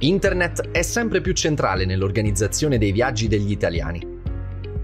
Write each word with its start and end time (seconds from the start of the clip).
Internet 0.00 0.70
è 0.70 0.82
sempre 0.82 1.20
più 1.20 1.32
centrale 1.32 1.84
nell'organizzazione 1.84 2.78
dei 2.78 2.92
viaggi 2.92 3.26
degli 3.26 3.50
italiani. 3.50 4.00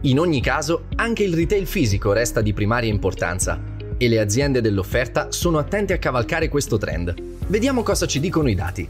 In 0.00 0.18
ogni 0.18 0.40
caso, 0.40 0.86
anche 0.96 1.22
il 1.22 1.34
retail 1.34 1.66
fisico 1.66 2.12
resta 2.12 2.40
di 2.40 2.52
primaria 2.52 2.90
importanza 2.90 3.62
e 3.96 4.08
le 4.08 4.18
aziende 4.18 4.60
dell'offerta 4.60 5.30
sono 5.30 5.58
attente 5.58 5.92
a 5.92 5.98
cavalcare 5.98 6.48
questo 6.48 6.78
trend. 6.78 7.14
Vediamo 7.46 7.84
cosa 7.84 8.06
ci 8.06 8.18
dicono 8.18 8.48
i 8.48 8.56
dati. 8.56 8.88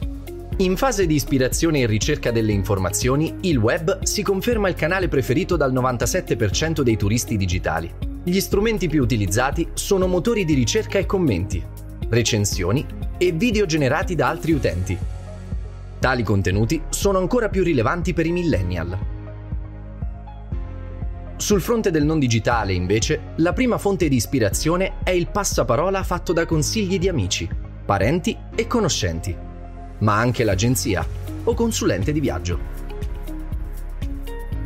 In 0.58 0.78
fase 0.78 1.06
di 1.06 1.14
ispirazione 1.14 1.80
e 1.80 1.86
ricerca 1.86 2.30
delle 2.30 2.52
informazioni, 2.52 3.34
il 3.42 3.58
web 3.58 4.02
si 4.02 4.22
conferma 4.22 4.70
il 4.70 4.76
canale 4.76 5.08
preferito 5.08 5.56
dal 5.58 5.74
97% 5.74 6.80
dei 6.80 6.96
turisti 6.96 7.36
digitali. 7.36 7.92
Gli 8.22 8.40
strumenti 8.40 8.88
più 8.88 9.02
utilizzati 9.02 9.68
sono 9.74 10.06
motori 10.06 10.46
di 10.46 10.54
ricerca 10.54 10.98
e 10.98 11.04
commenti, 11.04 11.62
recensioni 12.08 12.86
e 13.18 13.32
video 13.32 13.66
generati 13.66 14.14
da 14.14 14.28
altri 14.28 14.52
utenti. 14.52 14.98
Tali 16.04 16.22
contenuti 16.22 16.82
sono 16.90 17.16
ancora 17.16 17.48
più 17.48 17.62
rilevanti 17.62 18.12
per 18.12 18.26
i 18.26 18.30
millennial. 18.30 18.98
Sul 21.36 21.62
fronte 21.62 21.90
del 21.90 22.04
non 22.04 22.18
digitale, 22.18 22.74
invece, 22.74 23.32
la 23.36 23.54
prima 23.54 23.78
fonte 23.78 24.08
di 24.08 24.16
ispirazione 24.16 24.96
è 25.02 25.12
il 25.12 25.28
passaparola 25.28 26.02
fatto 26.02 26.34
da 26.34 26.44
consigli 26.44 26.98
di 26.98 27.08
amici, 27.08 27.48
parenti 27.86 28.36
e 28.54 28.66
conoscenti, 28.66 29.34
ma 30.00 30.18
anche 30.18 30.44
l'agenzia 30.44 31.02
o 31.42 31.54
consulente 31.54 32.12
di 32.12 32.20
viaggio. 32.20 32.58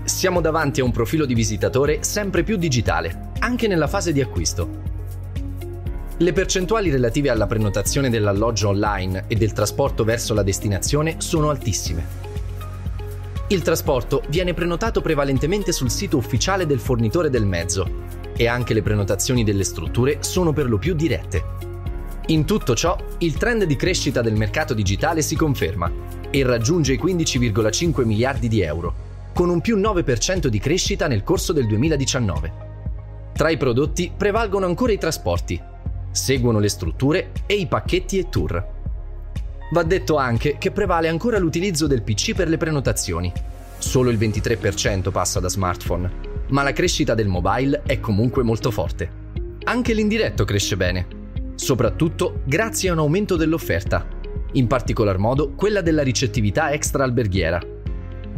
Siamo 0.02 0.40
davanti 0.40 0.80
a 0.80 0.84
un 0.84 0.90
profilo 0.90 1.24
di 1.24 1.34
visitatore 1.34 2.02
sempre 2.02 2.42
più 2.42 2.56
digitale, 2.56 3.30
anche 3.38 3.68
nella 3.68 3.86
fase 3.86 4.12
di 4.12 4.20
acquisto. 4.20 4.87
Le 6.20 6.32
percentuali 6.32 6.90
relative 6.90 7.30
alla 7.30 7.46
prenotazione 7.46 8.10
dell'alloggio 8.10 8.70
online 8.70 9.26
e 9.28 9.36
del 9.36 9.52
trasporto 9.52 10.02
verso 10.02 10.34
la 10.34 10.42
destinazione 10.42 11.20
sono 11.20 11.48
altissime. 11.48 12.26
Il 13.46 13.62
trasporto 13.62 14.24
viene 14.28 14.52
prenotato 14.52 15.00
prevalentemente 15.00 15.70
sul 15.70 15.90
sito 15.90 16.16
ufficiale 16.16 16.66
del 16.66 16.80
fornitore 16.80 17.30
del 17.30 17.46
mezzo 17.46 17.88
e 18.36 18.48
anche 18.48 18.74
le 18.74 18.82
prenotazioni 18.82 19.44
delle 19.44 19.62
strutture 19.62 20.16
sono 20.18 20.52
per 20.52 20.68
lo 20.68 20.76
più 20.76 20.96
dirette. 20.96 21.44
In 22.26 22.44
tutto 22.44 22.74
ciò, 22.74 22.98
il 23.18 23.36
trend 23.36 23.62
di 23.62 23.76
crescita 23.76 24.20
del 24.20 24.34
mercato 24.34 24.74
digitale 24.74 25.22
si 25.22 25.36
conferma 25.36 25.88
e 26.30 26.42
raggiunge 26.42 26.94
i 26.94 27.00
15,5 27.00 28.04
miliardi 28.04 28.48
di 28.48 28.60
euro, 28.60 28.92
con 29.32 29.50
un 29.50 29.60
più 29.60 29.78
9% 29.78 30.48
di 30.48 30.58
crescita 30.58 31.06
nel 31.06 31.22
corso 31.22 31.52
del 31.52 31.68
2019. 31.68 32.66
Tra 33.34 33.50
i 33.50 33.56
prodotti 33.56 34.12
prevalgono 34.14 34.66
ancora 34.66 34.90
i 34.90 34.98
trasporti, 34.98 35.67
seguono 36.18 36.58
le 36.58 36.68
strutture 36.68 37.30
e 37.46 37.54
i 37.54 37.66
pacchetti 37.66 38.18
e 38.18 38.28
tour. 38.28 38.76
Va 39.70 39.82
detto 39.82 40.16
anche 40.16 40.56
che 40.58 40.70
prevale 40.70 41.08
ancora 41.08 41.38
l'utilizzo 41.38 41.86
del 41.86 42.02
PC 42.02 42.34
per 42.34 42.48
le 42.48 42.56
prenotazioni. 42.56 43.32
Solo 43.78 44.10
il 44.10 44.18
23% 44.18 45.10
passa 45.10 45.40
da 45.40 45.48
smartphone, 45.48 46.10
ma 46.48 46.62
la 46.62 46.72
crescita 46.72 47.14
del 47.14 47.28
mobile 47.28 47.82
è 47.86 48.00
comunque 48.00 48.42
molto 48.42 48.70
forte. 48.70 49.26
Anche 49.64 49.94
l'indiretto 49.94 50.44
cresce 50.44 50.76
bene, 50.76 51.06
soprattutto 51.54 52.40
grazie 52.44 52.88
a 52.88 52.92
un 52.92 52.98
aumento 52.98 53.36
dell'offerta, 53.36 54.06
in 54.52 54.66
particolar 54.66 55.18
modo 55.18 55.52
quella 55.54 55.82
della 55.82 56.02
ricettività 56.02 56.72
extra 56.72 57.04
alberghiera. 57.04 57.60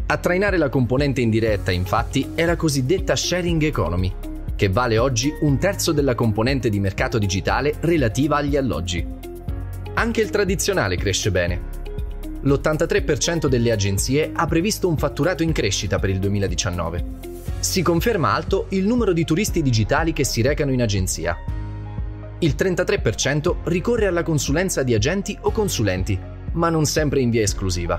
A 0.07 0.17
trainare 0.17 0.57
la 0.57 0.69
componente 0.69 1.21
indiretta, 1.21 1.71
infatti, 1.71 2.33
è 2.35 2.45
la 2.45 2.57
cosiddetta 2.57 3.15
sharing 3.15 3.63
economy, 3.63 4.13
che 4.61 4.69
vale 4.69 4.99
oggi 4.99 5.35
un 5.41 5.57
terzo 5.57 5.91
della 5.91 6.15
componente 6.15 6.69
di 6.69 6.81
mercato 6.81 7.17
digitale 7.17 7.77
relativa 7.81 8.37
agli 8.37 8.59
alloggi. 8.59 9.03
Anche 9.95 10.21
il 10.21 10.29
tradizionale 10.29 10.97
cresce 10.97 11.31
bene. 11.31 11.63
L'83% 12.43 13.47
delle 13.47 13.73
agenzie 13.73 14.31
ha 14.35 14.45
previsto 14.45 14.87
un 14.87 14.99
fatturato 14.99 15.43
in 15.43 15.53
crescita 15.53 15.99
per 15.99 16.11
il 16.11 16.19
2019. 16.19 17.05
Si 17.59 17.81
conferma 17.81 18.35
alto 18.35 18.67
il 18.73 18.87
numero 18.87 19.15
di 19.15 19.25
turisti 19.25 19.63
digitali 19.63 20.13
che 20.13 20.25
si 20.25 20.43
recano 20.43 20.73
in 20.73 20.83
agenzia. 20.83 21.39
Il 22.41 22.55
33% 22.55 23.61
ricorre 23.65 24.09
alla 24.09 24.23
consulenza 24.23 24.83
di 24.83 24.93
agenti 24.93 25.39
o 25.41 25.53
consulenti, 25.53 26.21
ma 26.53 26.69
non 26.69 26.85
sempre 26.85 27.23
in 27.23 27.31
via 27.31 27.41
esclusiva. 27.41 27.99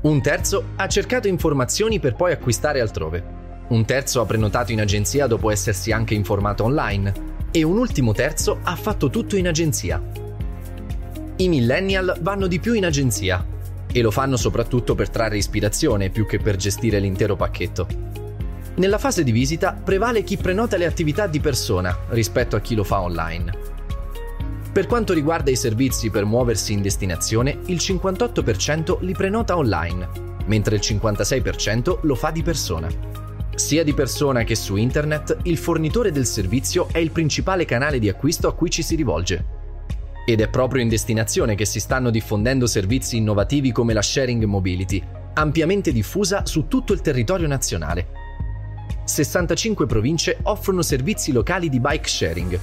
Un 0.00 0.22
terzo 0.22 0.68
ha 0.76 0.88
cercato 0.88 1.28
informazioni 1.28 2.00
per 2.00 2.14
poi 2.14 2.32
acquistare 2.32 2.80
altrove. 2.80 3.41
Un 3.68 3.84
terzo 3.84 4.20
ha 4.20 4.26
prenotato 4.26 4.72
in 4.72 4.80
agenzia 4.80 5.26
dopo 5.26 5.50
essersi 5.50 5.92
anche 5.92 6.14
informato 6.14 6.64
online 6.64 7.30
e 7.50 7.62
un 7.62 7.78
ultimo 7.78 8.12
terzo 8.12 8.58
ha 8.62 8.76
fatto 8.76 9.08
tutto 9.10 9.36
in 9.36 9.48
agenzia. 9.48 10.02
I 11.36 11.48
millennial 11.48 12.18
vanno 12.20 12.46
di 12.46 12.58
più 12.58 12.74
in 12.74 12.84
agenzia 12.84 13.44
e 13.90 14.00
lo 14.00 14.10
fanno 14.10 14.36
soprattutto 14.36 14.94
per 14.94 15.10
trarre 15.10 15.36
ispirazione 15.36 16.10
più 16.10 16.26
che 16.26 16.38
per 16.38 16.56
gestire 16.56 16.98
l'intero 16.98 17.36
pacchetto. 17.36 17.86
Nella 18.74 18.98
fase 18.98 19.22
di 19.22 19.32
visita 19.32 19.72
prevale 19.72 20.22
chi 20.22 20.38
prenota 20.38 20.78
le 20.78 20.86
attività 20.86 21.26
di 21.26 21.40
persona 21.40 21.96
rispetto 22.08 22.56
a 22.56 22.60
chi 22.60 22.74
lo 22.74 22.84
fa 22.84 23.00
online. 23.00 23.52
Per 24.72 24.86
quanto 24.86 25.12
riguarda 25.12 25.50
i 25.50 25.56
servizi 25.56 26.08
per 26.08 26.24
muoversi 26.24 26.72
in 26.72 26.80
destinazione, 26.80 27.58
il 27.66 27.76
58% 27.76 28.98
li 29.00 29.12
prenota 29.12 29.58
online, 29.58 30.08
mentre 30.46 30.76
il 30.76 30.80
56% 30.82 31.98
lo 32.02 32.14
fa 32.14 32.30
di 32.30 32.42
persona. 32.42 32.88
Sia 33.54 33.84
di 33.84 33.92
persona 33.92 34.44
che 34.44 34.54
su 34.54 34.76
internet, 34.76 35.36
il 35.42 35.58
fornitore 35.58 36.10
del 36.10 36.24
servizio 36.24 36.88
è 36.90 36.98
il 36.98 37.10
principale 37.10 37.66
canale 37.66 37.98
di 37.98 38.08
acquisto 38.08 38.48
a 38.48 38.54
cui 38.54 38.70
ci 38.70 38.82
si 38.82 38.96
rivolge. 38.96 39.44
Ed 40.24 40.40
è 40.40 40.48
proprio 40.48 40.80
in 40.82 40.88
destinazione 40.88 41.54
che 41.54 41.66
si 41.66 41.78
stanno 41.78 42.08
diffondendo 42.08 42.66
servizi 42.66 43.18
innovativi 43.18 43.70
come 43.70 43.92
la 43.92 44.00
sharing 44.00 44.44
mobility, 44.44 45.02
ampiamente 45.34 45.92
diffusa 45.92 46.46
su 46.46 46.66
tutto 46.66 46.94
il 46.94 47.02
territorio 47.02 47.46
nazionale. 47.46 48.20
65 49.04 49.84
province 49.84 50.38
offrono 50.44 50.80
servizi 50.80 51.30
locali 51.30 51.68
di 51.68 51.78
bike 51.78 52.08
sharing, 52.08 52.58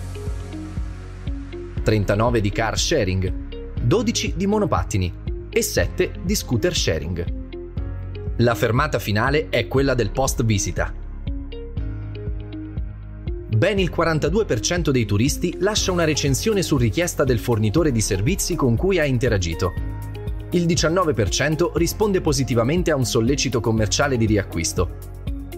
39 1.84 2.42
di 2.42 2.50
car 2.50 2.80
sharing, 2.80 3.34
12 3.82 4.34
di 4.36 4.48
monopattini 4.48 5.14
e 5.50 5.62
7 5.62 6.12
di 6.24 6.36
scooter 6.36 6.76
sharing. 6.76 7.39
La 8.42 8.56
fermata 8.56 9.00
finale 9.00 9.50
è 9.50 9.68
quella 9.68 9.94
del 9.94 10.12
post 10.12 10.46
visita. 10.46 10.94
Ben 13.50 13.80
il 13.80 13.92
42% 13.94 14.92
dei 14.92 15.04
turisti 15.04 15.58
lascia 15.60 15.92
una 15.92 16.06
recensione 16.06 16.62
su 16.62 16.78
richiesta 16.78 17.26
del 17.26 17.40
fornitore 17.40 17.92
di 17.92 18.00
servizi 18.00 18.56
con 18.56 18.78
cui 18.78 18.98
ha 18.98 19.04
interagito. 19.04 19.74
Il 20.52 20.68
19% 20.68 21.72
risponde 21.74 22.22
positivamente 22.22 22.92
a 22.92 22.96
un 22.96 23.04
sollecito 23.04 23.60
commerciale 23.60 24.16
di 24.16 24.26
riacquisto 24.26 24.96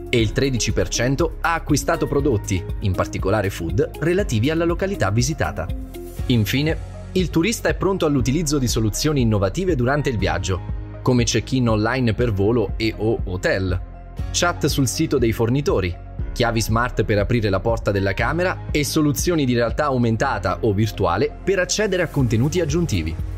e 0.10 0.20
il 0.20 0.32
13% 0.34 1.32
ha 1.42 1.54
acquistato 1.54 2.08
prodotti, 2.08 2.64
in 2.80 2.94
particolare 2.94 3.52
food, 3.52 3.92
relativi 4.00 4.50
alla 4.50 4.66
località 4.66 5.12
visitata. 5.12 5.68
Infine, 6.26 6.78
il 7.12 7.30
turista 7.30 7.70
è 7.70 7.76
pronto 7.76 8.08
all'utilizzo 8.08 8.58
di 8.58 8.68
soluzioni 8.68 9.22
innovative 9.22 9.76
durante 9.76 10.10
il 10.10 10.18
viaggio, 10.18 10.81
come 11.02 11.24
check-in 11.24 11.70
online 11.70 12.14
per 12.14 12.32
volo 12.32 12.74
e 12.78 12.94
o 12.98 13.20
hotel, 13.26 13.80
chat 14.32 14.66
sul 14.68 14.88
sito 14.88 15.18
dei 15.18 15.32
fornitori, 15.32 15.96
chiavi 16.32 16.62
smart 16.62 17.04
per 17.04 17.18
aprire 17.18 17.50
la 17.50 17.60
porta 17.60 17.92
della 17.92 18.14
camera 18.14 18.66
e 18.72 18.84
soluzioni 18.84 19.46
di 19.46 19.54
realtà 19.54 19.86
aumentata 19.86 20.60
o 20.62 20.74
virtuale 20.74 21.36
per 21.44 21.60
accedere 21.60 22.04
a 22.04 22.08
contenuti 22.08 22.62
aggiuntivi. 22.62 23.31